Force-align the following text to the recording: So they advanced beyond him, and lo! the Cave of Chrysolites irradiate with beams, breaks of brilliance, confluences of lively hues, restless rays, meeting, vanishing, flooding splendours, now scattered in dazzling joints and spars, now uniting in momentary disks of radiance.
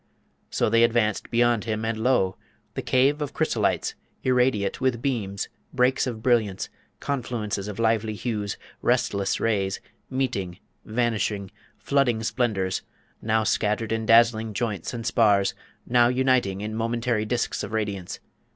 So 0.49 0.67
they 0.67 0.81
advanced 0.81 1.29
beyond 1.29 1.65
him, 1.65 1.85
and 1.85 1.95
lo! 1.95 2.35
the 2.73 2.81
Cave 2.81 3.21
of 3.21 3.33
Chrysolites 3.35 3.93
irradiate 4.23 4.81
with 4.81 4.99
beams, 4.99 5.47
breaks 5.73 6.07
of 6.07 6.23
brilliance, 6.23 6.69
confluences 6.99 7.67
of 7.67 7.77
lively 7.77 8.15
hues, 8.15 8.57
restless 8.81 9.39
rays, 9.39 9.79
meeting, 10.09 10.57
vanishing, 10.83 11.51
flooding 11.77 12.23
splendours, 12.23 12.81
now 13.21 13.43
scattered 13.43 13.91
in 13.91 14.07
dazzling 14.07 14.55
joints 14.55 14.91
and 14.91 15.05
spars, 15.05 15.53
now 15.85 16.07
uniting 16.07 16.61
in 16.61 16.73
momentary 16.73 17.23
disks 17.23 17.61
of 17.61 17.71
radiance. 17.71 18.19